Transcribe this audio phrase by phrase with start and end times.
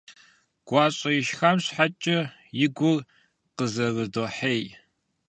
[0.67, 2.19] ГуащӀэ ишхам щхьэкӀэ
[2.65, 2.99] и гур
[3.55, 4.63] къызэрыдохьей.